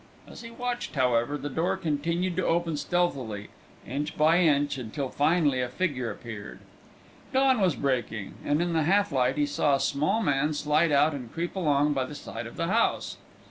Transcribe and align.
As 0.27 0.41
he 0.41 0.49
watched, 0.49 0.95
however, 0.95 1.37
the 1.37 1.47
door 1.47 1.77
continued 1.77 2.35
to 2.37 2.45
open 2.47 2.75
stealthily, 2.75 3.49
inch 3.85 4.17
by 4.17 4.39
inch, 4.39 4.79
until 4.79 5.09
finally 5.09 5.61
a 5.61 5.69
figure 5.69 6.09
appeared. 6.09 6.57
Dawn 7.33 7.61
was 7.61 7.75
breaking, 7.75 8.33
and 8.43 8.63
in 8.63 8.73
the 8.73 8.81
half 8.81 9.11
light 9.11 9.37
he 9.37 9.45
saw 9.45 9.75
a 9.75 9.79
small 9.79 10.23
man 10.23 10.53
slide 10.55 10.91
out 10.91 11.13
and 11.13 11.31
creep 11.31 11.55
along 11.55 11.93
by 11.93 12.05
the 12.05 12.15
side 12.15 12.47
of 12.47 12.55
the 12.57 12.65
house. 12.65 13.17